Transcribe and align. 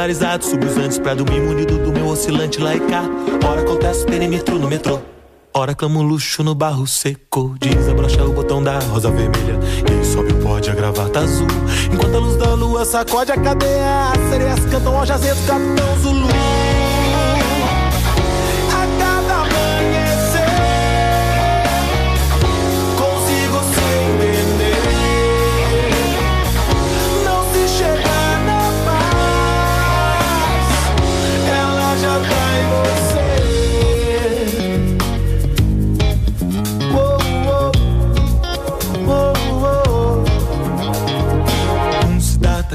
polarizado, 0.00 0.46
subo 0.46 0.64
os 0.64 0.78
antes 0.78 0.98
pra 0.98 1.12
dormir 1.12 1.40
munido 1.40 1.76
do 1.76 1.92
meu 1.92 2.06
oscilante 2.06 2.58
lá 2.58 2.74
e 2.74 2.80
cá. 2.80 3.02
Hora 3.46 3.60
acontece 3.60 4.06
perímetro 4.06 4.58
no 4.58 4.66
metrô. 4.66 4.98
Ora 5.52 5.74
clamo 5.74 6.00
luxo 6.00 6.42
no 6.42 6.54
barro 6.54 6.86
seco. 6.86 7.54
Desabrocha 7.60 8.24
o 8.24 8.32
botão 8.32 8.62
da 8.62 8.78
rosa 8.78 9.10
vermelha. 9.10 9.58
E 9.92 10.04
sobe 10.06 10.32
o 10.32 10.36
pó 10.36 10.58
de 10.58 10.70
a 10.70 10.74
gravata 10.74 11.20
azul. 11.20 11.46
Enquanto 11.92 12.14
a 12.14 12.18
luz 12.18 12.36
da 12.38 12.54
lua 12.54 12.84
sacode 12.86 13.32
a 13.32 13.36
cadeia 13.36 14.12
As 14.12 14.30
sereias 14.30 14.60
cantam 14.70 14.96
ao 14.96 15.04
jazeiro 15.04 15.36
Capitão 15.46 15.98
Zulu 16.00 16.28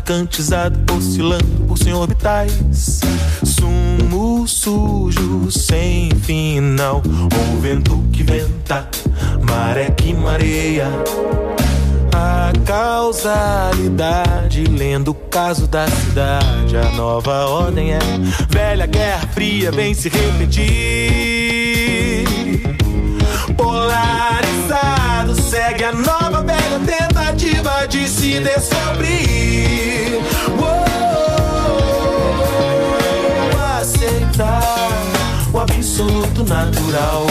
cantizado, 0.06 0.80
oscilando 0.94 1.66
por 1.68 1.78
sem 1.78 1.94
orbitais. 1.94 3.02
Sumo 3.44 4.48
sujo 4.48 5.52
sem 5.52 6.12
final, 6.12 7.02
o 7.56 7.60
vento 7.60 8.02
que 8.14 8.24
venta, 8.24 8.88
maré 9.42 9.90
que 9.90 10.14
mareia. 10.14 10.88
A 12.14 12.54
causalidade, 12.66 14.64
lendo 14.66 15.12
o 15.12 15.16
caso 15.16 15.68
da 15.68 15.88
cidade. 15.88 16.78
A 16.78 16.92
nova 16.92 17.48
ordem 17.48 17.94
é 17.94 18.00
velha 18.50 18.86
guerra 18.86 19.28
fria, 19.34 19.72
vem 19.72 19.94
se 19.94 20.08
repetir. 20.08 21.05
Se 28.26 28.40
descobrir. 28.40 30.20
aceitar 33.80 35.04
o 35.54 35.60
absoluto 35.60 36.44
natural. 36.44 37.28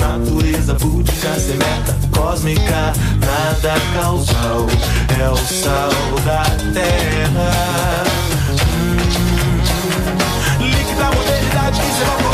Natureza 0.00 0.74
búdica, 0.74 1.38
semeta 1.38 1.96
cósmica, 2.10 2.92
nada 3.20 3.74
causal. 3.94 4.66
É 5.20 5.28
o 5.30 5.36
sal 5.36 5.92
da 6.24 6.42
terra. 6.72 7.52
Hum, 10.58 10.66
líquida 10.66 11.04
modernidade 11.04 11.80
que 11.80 11.86
se 11.86 12.02
evaporou 12.02 12.31